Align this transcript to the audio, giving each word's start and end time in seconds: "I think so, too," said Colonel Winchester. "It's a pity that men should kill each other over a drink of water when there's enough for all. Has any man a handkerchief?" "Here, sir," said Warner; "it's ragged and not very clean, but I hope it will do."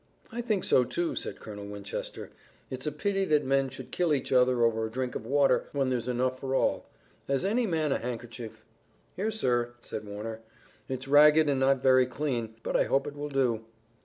"I 0.31 0.41
think 0.41 0.63
so, 0.63 0.83
too," 0.83 1.13
said 1.15 1.39
Colonel 1.39 1.67
Winchester. 1.67 2.31
"It's 2.71 2.87
a 2.87 2.91
pity 2.91 3.23
that 3.25 3.43
men 3.45 3.69
should 3.69 3.91
kill 3.91 4.15
each 4.15 4.31
other 4.31 4.63
over 4.63 4.87
a 4.87 4.89
drink 4.89 5.13
of 5.13 5.27
water 5.27 5.65
when 5.73 5.91
there's 5.91 6.07
enough 6.07 6.39
for 6.39 6.55
all. 6.55 6.89
Has 7.27 7.45
any 7.45 7.67
man 7.67 7.91
a 7.91 7.99
handkerchief?" 7.99 8.65
"Here, 9.15 9.29
sir," 9.29 9.73
said 9.79 10.05
Warner; 10.07 10.39
"it's 10.89 11.07
ragged 11.07 11.47
and 11.47 11.59
not 11.59 11.83
very 11.83 12.07
clean, 12.07 12.55
but 12.63 12.75
I 12.75 12.85
hope 12.85 13.05
it 13.05 13.15
will 13.15 13.29
do." 13.29 13.63